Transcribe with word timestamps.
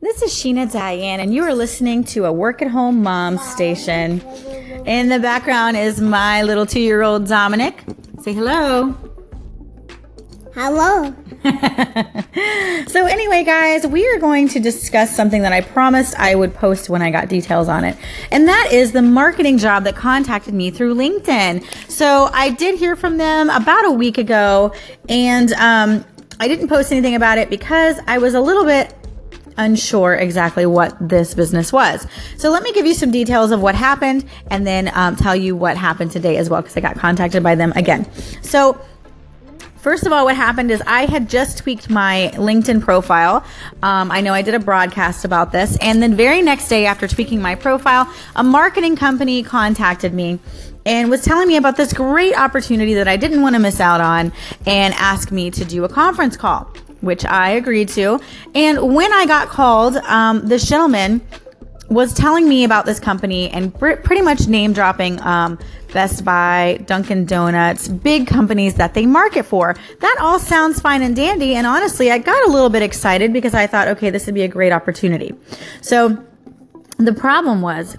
This 0.00 0.22
is 0.22 0.30
Sheena 0.30 0.70
Diane, 0.70 1.18
and 1.18 1.34
you 1.34 1.42
are 1.42 1.52
listening 1.52 2.04
to 2.04 2.26
a 2.26 2.32
work 2.32 2.62
at 2.62 2.68
home 2.68 3.02
mom 3.02 3.36
station. 3.36 4.20
In 4.86 5.08
the 5.08 5.18
background 5.18 5.76
is 5.76 6.00
my 6.00 6.42
little 6.42 6.66
two 6.66 6.78
year 6.78 7.02
old 7.02 7.26
Dominic. 7.26 7.82
Say 8.22 8.32
hello. 8.32 8.96
Hello. 10.54 11.12
so, 12.86 13.06
anyway, 13.06 13.42
guys, 13.42 13.88
we 13.88 14.08
are 14.08 14.20
going 14.20 14.46
to 14.50 14.60
discuss 14.60 15.16
something 15.16 15.42
that 15.42 15.52
I 15.52 15.62
promised 15.62 16.14
I 16.16 16.36
would 16.36 16.54
post 16.54 16.88
when 16.88 17.02
I 17.02 17.10
got 17.10 17.28
details 17.28 17.68
on 17.68 17.82
it. 17.82 17.96
And 18.30 18.46
that 18.46 18.68
is 18.70 18.92
the 18.92 19.02
marketing 19.02 19.58
job 19.58 19.82
that 19.82 19.96
contacted 19.96 20.54
me 20.54 20.70
through 20.70 20.94
LinkedIn. 20.94 21.64
So, 21.90 22.30
I 22.32 22.50
did 22.50 22.78
hear 22.78 22.94
from 22.94 23.16
them 23.16 23.50
about 23.50 23.84
a 23.84 23.90
week 23.90 24.16
ago, 24.16 24.72
and 25.08 25.52
um, 25.54 26.04
I 26.38 26.46
didn't 26.46 26.68
post 26.68 26.92
anything 26.92 27.16
about 27.16 27.38
it 27.38 27.50
because 27.50 27.98
I 28.06 28.18
was 28.18 28.34
a 28.34 28.40
little 28.40 28.64
bit 28.64 28.94
unsure 29.58 30.14
exactly 30.14 30.64
what 30.64 30.96
this 31.00 31.34
business 31.34 31.72
was. 31.72 32.06
So 32.36 32.50
let 32.50 32.62
me 32.62 32.72
give 32.72 32.86
you 32.86 32.94
some 32.94 33.10
details 33.10 33.50
of 33.50 33.60
what 33.60 33.74
happened 33.74 34.24
and 34.50 34.66
then 34.66 34.90
um, 34.94 35.16
tell 35.16 35.36
you 35.36 35.54
what 35.54 35.76
happened 35.76 36.10
today 36.10 36.36
as 36.38 36.48
well 36.48 36.62
because 36.62 36.76
I 36.76 36.80
got 36.80 36.96
contacted 36.96 37.42
by 37.42 37.54
them 37.54 37.72
again. 37.76 38.08
So 38.42 38.80
First 39.78 40.06
of 40.06 40.12
all, 40.12 40.24
what 40.24 40.34
happened 40.34 40.72
is 40.72 40.82
I 40.86 41.06
had 41.06 41.30
just 41.30 41.58
tweaked 41.58 41.88
my 41.88 42.32
LinkedIn 42.34 42.82
profile. 42.82 43.44
Um, 43.82 44.10
I 44.10 44.20
know 44.20 44.34
I 44.34 44.42
did 44.42 44.54
a 44.54 44.58
broadcast 44.58 45.24
about 45.24 45.52
this. 45.52 45.78
And 45.80 46.02
then, 46.02 46.16
very 46.16 46.42
next 46.42 46.68
day 46.68 46.84
after 46.84 47.06
tweaking 47.06 47.40
my 47.40 47.54
profile, 47.54 48.12
a 48.34 48.42
marketing 48.42 48.96
company 48.96 49.42
contacted 49.44 50.12
me 50.12 50.40
and 50.84 51.08
was 51.08 51.22
telling 51.22 51.46
me 51.46 51.56
about 51.56 51.76
this 51.76 51.92
great 51.92 52.36
opportunity 52.36 52.94
that 52.94 53.06
I 53.06 53.16
didn't 53.16 53.40
want 53.40 53.54
to 53.54 53.60
miss 53.60 53.78
out 53.78 54.00
on 54.00 54.32
and 54.66 54.94
asked 54.94 55.30
me 55.30 55.50
to 55.52 55.64
do 55.64 55.84
a 55.84 55.88
conference 55.88 56.36
call 56.36 56.70
which 57.00 57.24
I 57.24 57.50
agreed 57.50 57.88
to. 57.90 58.20
And 58.54 58.94
when 58.94 59.12
I 59.12 59.26
got 59.26 59.48
called, 59.48 59.96
um, 59.96 60.46
this 60.46 60.68
gentleman 60.68 61.20
was 61.88 62.12
telling 62.12 62.48
me 62.48 62.64
about 62.64 62.84
this 62.84 63.00
company 63.00 63.48
and 63.50 63.74
pr- 63.74 63.96
pretty 63.96 64.22
much 64.22 64.46
name 64.46 64.72
dropping 64.72 65.20
um, 65.22 65.58
Best 65.92 66.24
Buy, 66.24 66.82
Dunkin' 66.86 67.24
Donuts, 67.24 67.88
big 67.88 68.26
companies 68.26 68.74
that 68.74 68.92
they 68.92 69.06
market 69.06 69.46
for. 69.46 69.74
That 70.00 70.16
all 70.20 70.38
sounds 70.38 70.80
fine 70.80 71.02
and 71.02 71.16
dandy. 71.16 71.54
And 71.54 71.66
honestly, 71.66 72.10
I 72.10 72.18
got 72.18 72.46
a 72.46 72.50
little 72.50 72.68
bit 72.68 72.82
excited 72.82 73.32
because 73.32 73.54
I 73.54 73.66
thought, 73.66 73.88
okay, 73.88 74.10
this 74.10 74.26
would 74.26 74.34
be 74.34 74.42
a 74.42 74.48
great 74.48 74.72
opportunity. 74.72 75.34
So 75.80 76.22
the 76.98 77.14
problem 77.14 77.62
was 77.62 77.96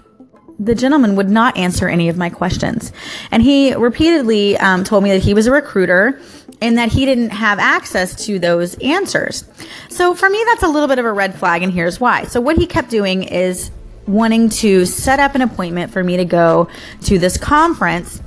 the 0.60 0.74
gentleman 0.74 1.16
would 1.16 1.30
not 1.30 1.56
answer 1.56 1.88
any 1.88 2.08
of 2.08 2.16
my 2.16 2.30
questions. 2.30 2.92
And 3.30 3.42
he 3.42 3.74
repeatedly 3.74 4.56
um, 4.58 4.84
told 4.84 5.02
me 5.02 5.10
that 5.10 5.22
he 5.22 5.34
was 5.34 5.46
a 5.46 5.50
recruiter 5.50 6.20
and 6.60 6.76
that 6.78 6.92
he 6.92 7.04
didn't 7.04 7.30
have 7.30 7.58
access 7.58 8.26
to 8.26 8.38
those 8.38 8.74
answers. 8.80 9.44
So 9.88 10.14
for 10.14 10.28
me, 10.28 10.42
that's 10.46 10.62
a 10.62 10.68
little 10.68 10.88
bit 10.88 10.98
of 10.98 11.04
a 11.04 11.12
red 11.12 11.34
flag, 11.34 11.62
and 11.62 11.72
here's 11.72 12.00
why. 12.00 12.24
So 12.24 12.40
what 12.40 12.56
he 12.56 12.66
kept 12.66 12.90
doing 12.90 13.22
is 13.22 13.70
wanting 14.06 14.48
to 14.48 14.84
set 14.86 15.20
up 15.20 15.34
an 15.34 15.42
appointment 15.42 15.92
for 15.92 16.02
me 16.02 16.16
to 16.16 16.24
go 16.24 16.68
to 17.02 17.18
this 17.18 17.36
conference 17.36 18.20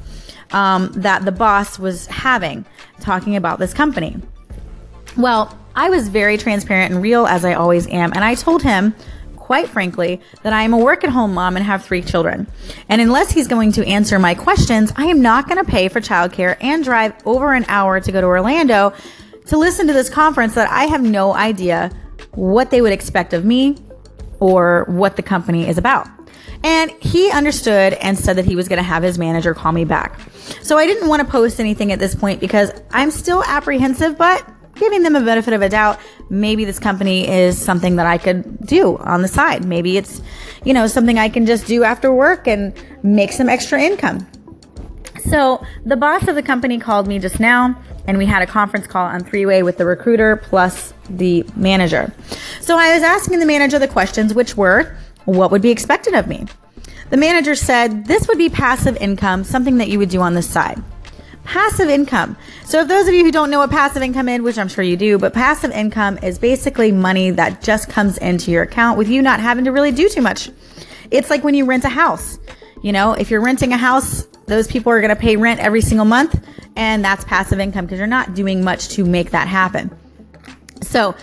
um, 0.51 0.91
that 0.93 1.25
the 1.25 1.31
boss 1.31 1.77
was 1.77 2.05
having, 2.07 2.65
talking 3.01 3.35
about 3.35 3.59
this 3.59 3.73
company. 3.73 4.17
Well, 5.17 5.57
I 5.75 5.89
was 5.89 6.07
very 6.07 6.37
transparent 6.37 6.93
and 6.93 7.01
real 7.01 7.25
as 7.25 7.43
I 7.43 7.53
always 7.53 7.87
am, 7.87 8.13
and 8.13 8.23
I 8.23 8.35
told 8.35 8.61
him 8.61 8.95
quite 9.43 9.67
frankly, 9.67 10.21
that 10.43 10.53
I 10.53 10.63
am 10.63 10.71
a 10.71 10.77
work 10.77 11.03
at 11.03 11.09
home 11.09 11.33
mom 11.33 11.57
and 11.57 11.65
have 11.65 11.83
three 11.83 12.01
children. 12.01 12.47
And 12.87 13.01
unless 13.01 13.29
he's 13.29 13.49
going 13.49 13.73
to 13.73 13.85
answer 13.85 14.17
my 14.17 14.35
questions, 14.35 14.93
I 14.95 15.07
am 15.07 15.21
not 15.21 15.49
going 15.49 15.63
to 15.63 15.69
pay 15.69 15.89
for 15.89 15.99
childcare 15.99 16.55
and 16.61 16.81
drive 16.81 17.13
over 17.25 17.51
an 17.51 17.65
hour 17.67 17.99
to 17.99 18.11
go 18.13 18.21
to 18.21 18.27
Orlando 18.27 18.93
to 19.47 19.57
listen 19.57 19.85
to 19.87 19.93
this 19.93 20.09
conference 20.09 20.55
that 20.55 20.69
I 20.71 20.85
have 20.85 21.03
no 21.03 21.33
idea 21.33 21.91
what 22.31 22.71
they 22.71 22.81
would 22.81 22.93
expect 22.93 23.33
of 23.33 23.43
me 23.43 23.75
or 24.39 24.85
what 24.87 25.17
the 25.17 25.23
company 25.23 25.67
is 25.67 25.77
about. 25.77 26.07
And 26.63 26.89
he 27.01 27.29
understood 27.29 27.95
and 27.95 28.17
said 28.17 28.37
that 28.37 28.45
he 28.45 28.55
was 28.55 28.69
going 28.69 28.77
to 28.77 28.83
have 28.83 29.03
his 29.03 29.19
manager 29.19 29.53
call 29.53 29.73
me 29.73 29.83
back. 29.83 30.21
So 30.61 30.77
I 30.77 30.85
didn't 30.87 31.09
want 31.09 31.21
to 31.21 31.27
post 31.29 31.59
anything 31.59 31.91
at 31.91 31.99
this 31.99 32.15
point 32.15 32.39
because 32.39 32.71
I'm 32.91 33.11
still 33.11 33.43
apprehensive, 33.43 34.17
but 34.17 34.49
giving 34.83 35.03
them 35.03 35.15
a 35.15 35.21
benefit 35.21 35.53
of 35.53 35.61
a 35.61 35.69
doubt. 35.69 35.99
Maybe 36.29 36.65
this 36.65 36.79
company 36.79 37.27
is 37.27 37.57
something 37.57 37.95
that 37.95 38.05
I 38.05 38.17
could 38.17 38.65
do 38.65 38.97
on 38.97 39.21
the 39.21 39.27
side. 39.27 39.63
Maybe 39.65 39.97
it's, 39.97 40.21
you 40.65 40.73
know, 40.73 40.87
something 40.87 41.17
I 41.17 41.29
can 41.29 41.45
just 41.45 41.65
do 41.67 41.83
after 41.83 42.13
work 42.13 42.47
and 42.47 42.73
make 43.01 43.31
some 43.31 43.47
extra 43.47 43.81
income. 43.81 44.27
So 45.29 45.65
the 45.85 45.95
boss 45.95 46.27
of 46.27 46.35
the 46.35 46.43
company 46.43 46.79
called 46.79 47.07
me 47.07 47.17
just 47.17 47.39
now 47.39 47.81
and 48.07 48.17
we 48.17 48.25
had 48.25 48.41
a 48.41 48.45
conference 48.45 48.87
call 48.87 49.05
on 49.05 49.23
three 49.23 49.45
way 49.45 49.63
with 49.63 49.77
the 49.77 49.85
recruiter 49.85 50.35
plus 50.35 50.93
the 51.09 51.45
manager. 51.55 52.13
So 52.59 52.77
I 52.77 52.93
was 52.93 53.03
asking 53.03 53.39
the 53.39 53.45
manager 53.45 53.79
the 53.79 53.87
questions, 53.87 54.33
which 54.33 54.57
were, 54.57 54.97
what 55.23 55.49
would 55.51 55.61
be 55.61 55.71
expected 55.71 56.13
of 56.13 56.27
me? 56.27 56.45
The 57.09 57.17
manager 57.17 57.55
said 57.55 58.05
this 58.07 58.27
would 58.27 58.37
be 58.37 58.49
passive 58.49 58.97
income, 58.97 59.45
something 59.45 59.77
that 59.77 59.87
you 59.87 59.97
would 59.99 60.09
do 60.09 60.19
on 60.19 60.33
the 60.33 60.41
side 60.41 60.83
passive 61.43 61.89
income. 61.89 62.37
So, 62.65 62.81
if 62.81 62.87
those 62.87 63.07
of 63.07 63.13
you 63.13 63.23
who 63.23 63.31
don't 63.31 63.49
know 63.49 63.59
what 63.59 63.69
passive 63.69 64.01
income 64.01 64.29
is, 64.29 64.41
which 64.41 64.57
I'm 64.57 64.67
sure 64.67 64.83
you 64.83 64.97
do, 64.97 65.17
but 65.17 65.33
passive 65.33 65.71
income 65.71 66.17
is 66.23 66.39
basically 66.39 66.91
money 66.91 67.31
that 67.31 67.61
just 67.61 67.89
comes 67.89 68.17
into 68.17 68.51
your 68.51 68.63
account 68.63 68.97
with 68.97 69.09
you 69.09 69.21
not 69.21 69.39
having 69.39 69.65
to 69.65 69.71
really 69.71 69.91
do 69.91 70.09
too 70.09 70.21
much. 70.21 70.49
It's 71.11 71.29
like 71.29 71.43
when 71.43 71.53
you 71.53 71.65
rent 71.65 71.85
a 71.85 71.89
house. 71.89 72.39
You 72.81 72.91
know, 72.91 73.13
if 73.13 73.31
you're 73.31 73.41
renting 73.41 73.71
a 73.71 73.77
house, 73.77 74.27
those 74.45 74.67
people 74.67 74.91
are 74.91 74.99
going 74.99 75.15
to 75.15 75.15
pay 75.15 75.37
rent 75.37 75.61
every 75.61 75.81
single 75.81 76.05
month, 76.05 76.45
and 76.75 77.03
that's 77.03 77.23
passive 77.23 77.59
income 77.59 77.85
because 77.85 77.99
you're 77.99 78.07
not 78.07 78.33
doing 78.33 78.63
much 78.63 78.89
to 78.89 79.05
make 79.05 79.31
that 79.31 79.47
happen. 79.47 79.89
So, 80.81 81.15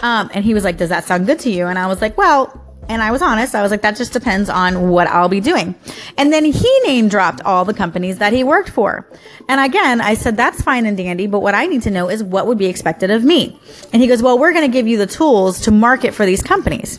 um, 0.00 0.30
and 0.32 0.44
he 0.44 0.54
was 0.54 0.64
like, 0.64 0.76
Does 0.76 0.90
that 0.90 1.04
sound 1.04 1.26
good 1.26 1.40
to 1.40 1.50
you? 1.50 1.66
And 1.66 1.78
I 1.78 1.86
was 1.86 2.00
like, 2.00 2.16
Well, 2.16 2.67
and 2.88 3.02
I 3.02 3.10
was 3.10 3.22
honest. 3.22 3.54
I 3.54 3.62
was 3.62 3.70
like, 3.70 3.82
that 3.82 3.96
just 3.96 4.12
depends 4.12 4.48
on 4.48 4.88
what 4.88 5.06
I'll 5.08 5.28
be 5.28 5.40
doing. 5.40 5.74
And 6.16 6.32
then 6.32 6.44
he 6.44 6.80
name 6.84 7.08
dropped 7.08 7.42
all 7.42 7.64
the 7.64 7.74
companies 7.74 8.18
that 8.18 8.32
he 8.32 8.44
worked 8.44 8.70
for. 8.70 9.06
And 9.48 9.60
again, 9.60 10.00
I 10.00 10.14
said, 10.14 10.36
that's 10.36 10.62
fine 10.62 10.86
and 10.86 10.96
dandy, 10.96 11.26
but 11.26 11.40
what 11.40 11.54
I 11.54 11.66
need 11.66 11.82
to 11.82 11.90
know 11.90 12.08
is 12.08 12.22
what 12.22 12.46
would 12.46 12.58
be 12.58 12.66
expected 12.66 13.10
of 13.10 13.24
me. 13.24 13.58
And 13.92 14.00
he 14.00 14.08
goes, 14.08 14.22
well, 14.22 14.38
we're 14.38 14.52
going 14.52 14.70
to 14.70 14.72
give 14.72 14.88
you 14.88 14.96
the 14.96 15.06
tools 15.06 15.60
to 15.60 15.70
market 15.70 16.14
for 16.14 16.24
these 16.24 16.42
companies. 16.42 16.98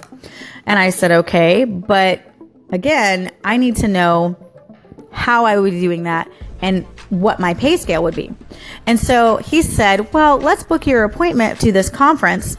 And 0.65 0.77
I 0.77 0.91
said, 0.91 1.11
okay, 1.11 1.63
but 1.63 2.21
again, 2.71 3.31
I 3.43 3.57
need 3.57 3.77
to 3.77 3.87
know 3.87 4.37
how 5.11 5.45
I 5.45 5.57
would 5.57 5.71
be 5.71 5.81
doing 5.81 6.03
that 6.03 6.31
and 6.61 6.85
what 7.09 7.39
my 7.39 7.53
pay 7.53 7.77
scale 7.77 8.03
would 8.03 8.15
be. 8.15 8.31
And 8.85 8.99
so 8.99 9.37
he 9.37 9.61
said, 9.61 10.13
well, 10.13 10.37
let's 10.37 10.63
book 10.63 10.85
your 10.85 11.03
appointment 11.03 11.59
to 11.61 11.71
this 11.71 11.89
conference 11.89 12.57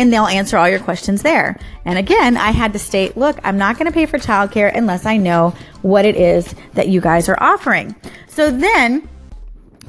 and 0.00 0.10
they'll 0.10 0.26
answer 0.26 0.56
all 0.56 0.66
your 0.66 0.78
questions 0.78 1.20
there. 1.20 1.58
And 1.84 1.98
again, 1.98 2.38
I 2.38 2.52
had 2.52 2.72
to 2.72 2.78
state, 2.78 3.18
look, 3.18 3.38
I'm 3.44 3.58
not 3.58 3.76
going 3.76 3.84
to 3.84 3.92
pay 3.92 4.06
for 4.06 4.18
childcare 4.18 4.74
unless 4.74 5.04
I 5.04 5.18
know 5.18 5.54
what 5.82 6.06
it 6.06 6.16
is 6.16 6.54
that 6.72 6.88
you 6.88 7.02
guys 7.02 7.28
are 7.28 7.36
offering. 7.38 7.94
So 8.26 8.50
then 8.50 9.06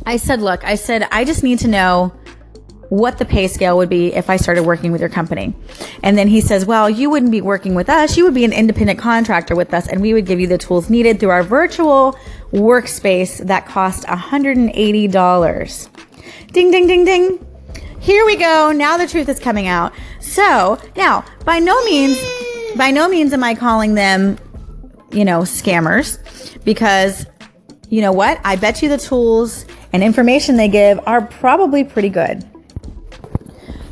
I 0.06 0.18
said, 0.18 0.42
look, 0.42 0.66
I 0.66 0.76
said, 0.76 1.08
I 1.14 1.24
just 1.24 1.44
need 1.44 1.60
to 1.60 1.70
know 1.70 2.14
what 2.90 3.20
the 3.20 3.26
pay 3.26 3.48
scale 3.48 3.78
would 3.78 3.88
be 3.88 4.14
if 4.14 4.30
I 4.30 4.36
started 4.36 4.64
working 4.64 4.92
with 4.92 5.00
your 5.00 5.10
company. 5.10 5.56
And 6.04 6.18
then 6.18 6.28
he 6.28 6.42
says, 6.42 6.66
well, 6.66 6.90
you 6.90 7.10
wouldn't 7.10 7.32
be 7.32 7.40
working 7.40 7.74
with 7.74 7.88
us. 7.88 8.18
You 8.18 8.26
would 8.26 8.34
be 8.34 8.44
an 8.44 8.52
independent 8.52 9.00
contractor 9.00 9.56
with 9.56 9.74
us 9.74 9.88
and 9.88 10.02
we 10.02 10.14
would 10.14 10.26
give 10.26 10.42
you 10.42 10.48
the 10.48 10.58
tools 10.58 10.90
needed 10.90 11.22
through 11.22 11.30
our 11.30 11.44
virtual 11.44 12.20
workspace 12.52 13.38
that 13.48 13.66
cost 13.66 14.04
$180. 14.08 15.90
Ding, 16.52 16.70
ding, 16.70 16.88
ding, 16.88 17.06
ding. 17.06 17.48
Here 18.02 18.26
we 18.26 18.36
go. 18.36 18.72
Now 18.72 18.98
the 18.98 19.06
truth 19.06 19.30
is 19.30 19.40
coming 19.40 19.68
out. 19.68 19.94
So 20.20 20.80
now, 20.96 21.24
by 21.46 21.60
no 21.60 21.80
means, 21.84 22.20
by 22.76 22.90
no 22.90 23.08
means 23.08 23.32
am 23.32 23.44
I 23.44 23.54
calling 23.54 23.94
them, 23.94 24.40
you 25.12 25.24
know, 25.24 25.42
scammers 25.42 26.18
because 26.66 27.28
you 27.90 28.02
know 28.02 28.12
what? 28.12 28.42
I 28.44 28.56
bet 28.56 28.82
you 28.82 28.90
the 28.90 28.98
tools 28.98 29.68
and 29.94 30.04
information 30.04 30.58
they 30.58 30.68
give 30.68 31.00
are 31.06 31.22
probably 31.22 31.84
pretty 31.84 32.10
good. 32.10 32.44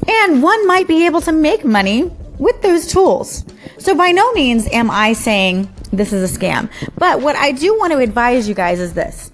And 0.08 0.42
one 0.42 0.66
might 0.66 0.88
be 0.88 1.06
able 1.06 1.22
to 1.22 1.32
make 1.32 1.64
money 1.64 2.06
with 2.40 2.60
those 2.64 2.88
tools. 2.88 3.46
So 3.78 3.94
by 3.94 4.10
no 4.10 4.32
means 4.34 4.68
am 4.72 4.90
I 4.90 5.14
saying 5.14 5.72
this 5.94 6.14
is 6.14 6.36
a 6.36 6.40
scam. 6.40 6.68
But 6.98 7.22
what 7.22 7.36
I 7.36 7.52
do 7.52 7.78
want 7.78 7.94
to 7.94 8.00
advise 8.00 8.50
you 8.50 8.56
guys 8.56 8.80
is 8.80 8.96
this. 8.96 9.32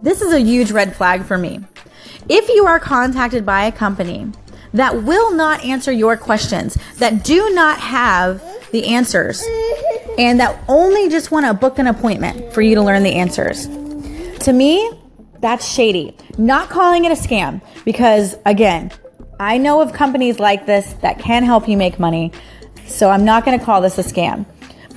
This 0.00 0.22
is 0.22 0.32
a 0.32 0.40
huge 0.40 0.70
red 0.70 0.96
flag 0.96 1.24
for 1.24 1.36
me. 1.36 1.60
If 2.28 2.48
you 2.48 2.66
are 2.66 2.78
contacted 2.78 3.46
by 3.46 3.64
a 3.64 3.72
company 3.72 4.30
that 4.74 5.02
will 5.04 5.32
not 5.34 5.64
answer 5.64 5.90
your 5.90 6.16
questions, 6.16 6.76
that 6.96 7.24
do 7.24 7.50
not 7.54 7.78
have 7.80 8.42
the 8.70 8.88
answers, 8.88 9.42
and 10.18 10.38
that 10.38 10.62
only 10.68 11.08
just 11.08 11.30
want 11.30 11.46
to 11.46 11.54
book 11.54 11.78
an 11.78 11.86
appointment 11.86 12.52
for 12.52 12.60
you 12.60 12.74
to 12.74 12.82
learn 12.82 13.02
the 13.02 13.14
answers, 13.14 13.66
to 14.44 14.52
me, 14.52 14.90
that's 15.40 15.66
shady. 15.66 16.16
Not 16.36 16.68
calling 16.68 17.06
it 17.06 17.12
a 17.12 17.14
scam 17.14 17.62
because, 17.84 18.36
again, 18.44 18.90
I 19.40 19.56
know 19.56 19.80
of 19.80 19.94
companies 19.94 20.38
like 20.38 20.66
this 20.66 20.92
that 21.00 21.18
can 21.18 21.44
help 21.44 21.66
you 21.66 21.78
make 21.78 21.98
money, 21.98 22.32
so 22.86 23.08
I'm 23.08 23.24
not 23.24 23.46
going 23.46 23.58
to 23.58 23.64
call 23.64 23.80
this 23.80 23.96
a 23.96 24.02
scam. 24.02 24.44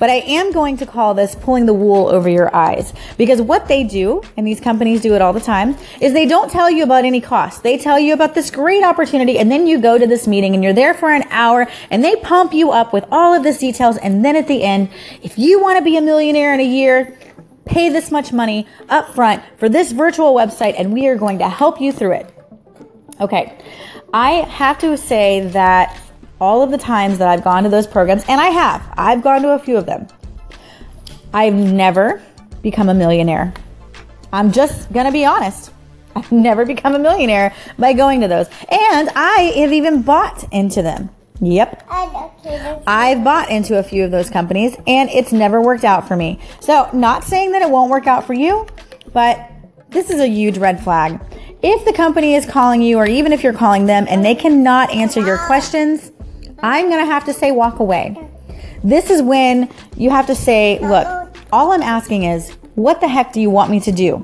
But 0.02 0.10
I 0.10 0.14
am 0.14 0.50
going 0.50 0.78
to 0.78 0.84
call 0.84 1.14
this 1.14 1.36
pulling 1.36 1.66
the 1.66 1.74
wool 1.74 2.08
over 2.08 2.28
your 2.28 2.52
eyes 2.52 2.92
because 3.16 3.40
what 3.40 3.68
they 3.68 3.84
do, 3.84 4.20
and 4.36 4.44
these 4.44 4.58
companies 4.58 5.00
do 5.00 5.14
it 5.14 5.22
all 5.22 5.32
the 5.32 5.38
time, 5.38 5.76
is 6.00 6.12
they 6.12 6.26
don't 6.26 6.50
tell 6.50 6.68
you 6.68 6.82
about 6.82 7.04
any 7.04 7.20
costs. 7.20 7.60
They 7.60 7.78
tell 7.78 8.00
you 8.00 8.12
about 8.12 8.34
this 8.34 8.50
great 8.50 8.82
opportunity, 8.82 9.38
and 9.38 9.48
then 9.48 9.68
you 9.68 9.80
go 9.80 9.98
to 9.98 10.04
this 10.04 10.26
meeting 10.26 10.54
and 10.54 10.64
you're 10.64 10.72
there 10.72 10.92
for 10.92 11.12
an 11.12 11.22
hour 11.30 11.68
and 11.88 12.02
they 12.02 12.16
pump 12.16 12.52
you 12.52 12.72
up 12.72 12.92
with 12.92 13.04
all 13.12 13.32
of 13.32 13.44
this 13.44 13.58
details. 13.58 13.96
And 13.96 14.24
then 14.24 14.34
at 14.34 14.48
the 14.48 14.64
end, 14.64 14.88
if 15.22 15.38
you 15.38 15.62
want 15.62 15.78
to 15.78 15.84
be 15.84 15.96
a 15.96 16.00
millionaire 16.00 16.52
in 16.52 16.58
a 16.58 16.64
year, 16.64 17.16
pay 17.64 17.88
this 17.88 18.10
much 18.10 18.32
money 18.32 18.66
up 18.88 19.14
front 19.14 19.40
for 19.56 19.68
this 19.68 19.92
virtual 19.92 20.34
website 20.34 20.74
and 20.76 20.92
we 20.92 21.06
are 21.06 21.14
going 21.14 21.38
to 21.38 21.48
help 21.48 21.80
you 21.80 21.92
through 21.92 22.14
it. 22.14 22.34
Okay. 23.20 23.56
I 24.12 24.30
have 24.50 24.78
to 24.80 24.96
say 24.96 25.46
that 25.50 25.96
all 26.42 26.60
of 26.60 26.72
the 26.72 26.76
times 26.76 27.18
that 27.18 27.28
I've 27.28 27.44
gone 27.44 27.62
to 27.62 27.68
those 27.68 27.86
programs, 27.86 28.24
and 28.26 28.40
I 28.40 28.48
have, 28.48 28.82
I've 28.96 29.22
gone 29.22 29.42
to 29.42 29.50
a 29.50 29.60
few 29.60 29.76
of 29.76 29.86
them, 29.86 30.08
I've 31.32 31.54
never 31.54 32.20
become 32.62 32.88
a 32.88 32.94
millionaire. 32.94 33.54
I'm 34.32 34.50
just 34.50 34.92
gonna 34.92 35.12
be 35.12 35.24
honest. 35.24 35.70
I've 36.16 36.32
never 36.32 36.66
become 36.66 36.96
a 36.96 36.98
millionaire 36.98 37.54
by 37.78 37.92
going 37.92 38.20
to 38.22 38.28
those. 38.28 38.48
And 38.68 39.08
I 39.14 39.52
have 39.56 39.72
even 39.72 40.02
bought 40.02 40.44
into 40.52 40.82
them. 40.82 41.10
Yep. 41.40 41.86
I've 42.86 43.24
bought 43.24 43.48
into 43.48 43.78
a 43.78 43.82
few 43.82 44.04
of 44.04 44.10
those 44.10 44.28
companies 44.28 44.76
and 44.86 45.08
it's 45.10 45.32
never 45.32 45.62
worked 45.62 45.84
out 45.84 46.06
for 46.06 46.16
me. 46.16 46.40
So, 46.60 46.90
not 46.92 47.24
saying 47.24 47.52
that 47.52 47.62
it 47.62 47.70
won't 47.70 47.90
work 47.90 48.06
out 48.06 48.26
for 48.26 48.34
you, 48.34 48.66
but 49.12 49.48
this 49.90 50.10
is 50.10 50.20
a 50.20 50.26
huge 50.26 50.58
red 50.58 50.82
flag. 50.82 51.20
If 51.62 51.84
the 51.84 51.92
company 51.92 52.34
is 52.34 52.44
calling 52.44 52.82
you, 52.82 52.98
or 52.98 53.06
even 53.06 53.32
if 53.32 53.44
you're 53.44 53.52
calling 53.52 53.86
them 53.86 54.06
and 54.08 54.24
they 54.24 54.34
cannot 54.34 54.90
answer 54.90 55.20
your 55.20 55.38
questions, 55.38 56.11
I'm 56.62 56.88
going 56.88 57.04
to 57.04 57.10
have 57.10 57.24
to 57.24 57.32
say 57.32 57.50
walk 57.50 57.80
away. 57.80 58.16
This 58.84 59.10
is 59.10 59.22
when 59.22 59.70
you 59.96 60.10
have 60.10 60.26
to 60.26 60.34
say, 60.34 60.78
look, 60.80 61.36
all 61.52 61.72
I'm 61.72 61.82
asking 61.82 62.24
is, 62.24 62.50
what 62.74 63.00
the 63.00 63.08
heck 63.08 63.32
do 63.32 63.40
you 63.40 63.50
want 63.50 63.70
me 63.70 63.80
to 63.80 63.92
do? 63.92 64.16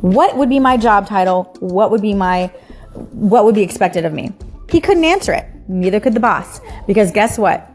What 0.00 0.36
would 0.36 0.48
be 0.48 0.60
my 0.60 0.76
job 0.76 1.06
title? 1.06 1.54
What 1.60 1.90
would 1.90 2.02
be 2.02 2.14
my, 2.14 2.46
what 3.12 3.44
would 3.44 3.54
be 3.54 3.62
expected 3.62 4.04
of 4.04 4.12
me? 4.12 4.32
He 4.70 4.80
couldn't 4.80 5.04
answer 5.04 5.32
it. 5.32 5.46
Neither 5.68 6.00
could 6.00 6.14
the 6.14 6.20
boss. 6.20 6.60
Because 6.86 7.10
guess 7.10 7.38
what? 7.38 7.70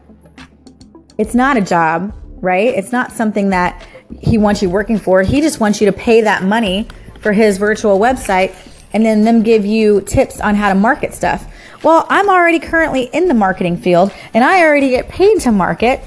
It's 1.18 1.34
not 1.34 1.56
a 1.56 1.60
job, 1.60 2.14
right? 2.36 2.68
It's 2.68 2.92
not 2.92 3.12
something 3.12 3.50
that 3.50 3.86
he 4.20 4.38
wants 4.38 4.62
you 4.62 4.70
working 4.70 4.98
for. 4.98 5.22
He 5.22 5.40
just 5.40 5.60
wants 5.60 5.80
you 5.80 5.86
to 5.86 5.92
pay 5.92 6.22
that 6.22 6.42
money 6.42 6.88
for 7.20 7.32
his 7.32 7.58
virtual 7.58 7.98
website 7.98 8.54
and 8.92 9.04
then 9.04 9.24
them 9.24 9.42
give 9.42 9.64
you 9.64 10.00
tips 10.02 10.40
on 10.40 10.54
how 10.54 10.68
to 10.68 10.74
market 10.74 11.14
stuff. 11.14 11.46
Well, 11.82 12.06
I'm 12.08 12.28
already 12.28 12.60
currently 12.60 13.04
in 13.12 13.28
the 13.28 13.34
marketing 13.34 13.76
field 13.76 14.12
and 14.34 14.44
I 14.44 14.64
already 14.64 14.90
get 14.90 15.08
paid 15.08 15.40
to 15.40 15.52
market 15.52 16.00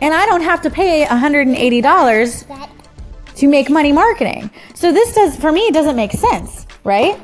and 0.00 0.14
I 0.14 0.26
don't 0.26 0.42
have 0.42 0.62
to 0.62 0.70
pay 0.70 1.04
$180 1.04 3.36
to 3.36 3.48
make 3.48 3.70
money 3.70 3.92
marketing. 3.92 4.50
So 4.74 4.92
this 4.92 5.14
does, 5.14 5.36
for 5.36 5.52
me, 5.52 5.70
doesn't 5.70 5.96
make 5.96 6.12
sense, 6.12 6.66
right? 6.84 7.20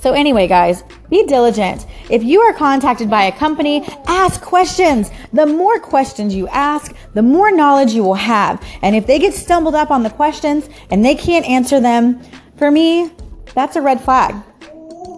So 0.00 0.14
anyway, 0.14 0.48
guys, 0.48 0.82
be 1.10 1.26
diligent. 1.26 1.86
If 2.08 2.24
you 2.24 2.40
are 2.40 2.54
contacted 2.54 3.10
by 3.10 3.24
a 3.24 3.32
company, 3.32 3.84
ask 4.06 4.40
questions. 4.40 5.10
The 5.34 5.44
more 5.44 5.78
questions 5.78 6.34
you 6.34 6.48
ask, 6.48 6.94
the 7.12 7.22
more 7.22 7.52
knowledge 7.52 7.92
you 7.92 8.02
will 8.02 8.14
have. 8.14 8.64
And 8.80 8.96
if 8.96 9.06
they 9.06 9.18
get 9.18 9.34
stumbled 9.34 9.74
up 9.74 9.90
on 9.90 10.02
the 10.02 10.08
questions 10.08 10.70
and 10.90 11.04
they 11.04 11.14
can't 11.14 11.46
answer 11.46 11.80
them, 11.80 12.22
for 12.56 12.70
me, 12.70 13.10
that's 13.54 13.76
a 13.76 13.82
red 13.82 14.00
flag. 14.00 14.34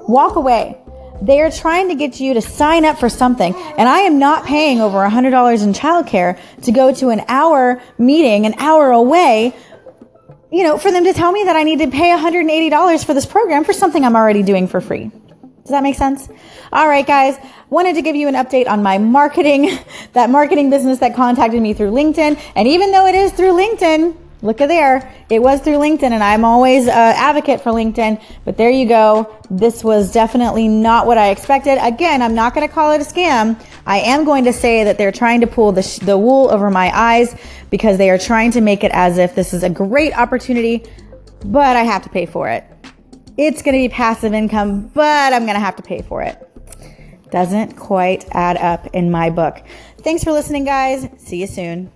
Walk 0.09 0.37
away. 0.37 0.79
They 1.23 1.41
are 1.41 1.51
trying 1.51 1.89
to 1.89 1.95
get 1.95 2.19
you 2.19 2.35
to 2.35 2.41
sign 2.41 2.85
up 2.85 2.99
for 2.99 3.09
something, 3.09 3.55
and 3.55 3.89
I 3.89 4.01
am 4.01 4.19
not 4.19 4.45
paying 4.45 4.81
over 4.81 4.99
$100 4.99 5.63
in 5.63 5.73
childcare 5.73 6.39
to 6.63 6.73
go 6.73 6.93
to 6.95 7.11
an 7.11 7.23
hour 7.29 7.81
meeting, 7.97 8.45
an 8.45 8.55
hour 8.59 8.91
away, 8.91 9.55
you 10.51 10.65
know, 10.65 10.79
for 10.79 10.91
them 10.91 11.05
to 11.05 11.13
tell 11.13 11.31
me 11.31 11.45
that 11.45 11.55
I 11.55 11.63
need 11.63 11.79
to 11.79 11.89
pay 11.89 12.11
$180 12.11 13.05
for 13.05 13.15
this 13.15 13.25
program 13.25 13.65
for 13.65 13.73
something 13.73 14.05
I'm 14.05 14.17
already 14.17 14.43
doing 14.43 14.67
for 14.67 14.81
free. 14.81 15.13
Does 15.63 15.71
that 15.71 15.85
make 15.85 15.95
sense? 15.95 16.29
All 16.73 16.89
right, 16.89 17.07
guys. 17.07 17.37
Wanted 17.71 17.95
to 17.95 18.03
give 18.03 18.17
you 18.17 18.27
an 18.27 18.35
update 18.35 18.69
on 18.69 18.83
my 18.83 18.99
marketing, 18.99 19.79
that 20.13 20.29
marketing 20.29 20.71
business 20.71 20.99
that 20.99 21.15
contacted 21.15 21.63
me 21.63 21.73
through 21.73 21.93
LinkedIn. 21.93 22.39
And 22.57 22.67
even 22.67 22.91
though 22.91 23.07
it 23.07 23.15
is 23.15 23.33
through 23.33 23.53
LinkedIn, 23.53 24.17
Look 24.43 24.61
at 24.61 24.69
there. 24.69 25.15
It 25.31 25.41
was 25.41 25.61
through 25.61 25.75
LinkedIn, 25.75 26.11
and 26.11 26.23
I'm 26.23 26.45
always 26.45 26.89
an 26.89 26.91
advocate 26.91 27.61
for 27.61 27.71
LinkedIn. 27.71 28.21
But 28.45 28.57
there 28.57 28.71
you 28.71 28.89
go. 28.89 29.35
This 29.49 29.85
was 29.85 30.13
definitely 30.13 30.67
not 30.67 31.07
what 31.07 31.17
I 31.17 31.31
expected. 31.31 31.79
Again, 31.81 32.21
I'm 32.23 32.35
not 32.35 32.53
going 32.53 32.67
to 32.67 32.73
call 32.73 32.91
it 32.91 33.01
a 33.01 33.05
scam. 33.05 33.63
I 33.87 33.99
am 33.99 34.25
going 34.25 34.45
to 34.45 34.53
say 34.53 34.83
that 34.83 34.99
they're 34.99 35.13
trying 35.13 35.41
to 35.43 35.47
pull 35.47 35.71
the, 35.71 35.83
sh- 35.83 35.99
the 35.99 36.19
wool 36.19 36.51
over 36.51 36.71
my 36.71 36.91
eyes 36.93 37.37
because 37.71 37.99
they 37.99 38.11
are 38.11 38.19
trying 38.19 38.51
to 38.53 38.61
make 38.61 38.83
it 38.83 38.91
as 38.93 39.17
if 39.17 39.37
this 39.37 39.55
is 39.55 39.63
a 39.63 39.71
great 39.71 40.13
opportunity, 40.19 40.85
but 41.45 41.77
I 41.77 41.85
have 41.85 42.03
to 42.03 42.09
pay 42.09 42.27
for 42.27 42.49
it. 42.49 42.65
It's 43.37 43.63
going 43.63 43.75
to 43.75 43.89
be 43.89 43.89
passive 43.89 44.35
income, 44.35 44.89
but 44.89 45.33
I'm 45.33 45.45
going 45.45 45.55
to 45.55 45.61
have 45.61 45.77
to 45.77 45.83
pay 45.83 46.03
for 46.03 46.21
it. 46.21 46.37
Doesn't 47.31 47.77
quite 47.77 48.27
add 48.33 48.57
up 48.59 48.89
in 48.89 49.11
my 49.11 49.31
book. 49.31 49.63
Thanks 50.01 50.25
for 50.25 50.33
listening, 50.33 50.65
guys. 50.65 51.09
See 51.17 51.41
you 51.41 51.47
soon. 51.47 51.91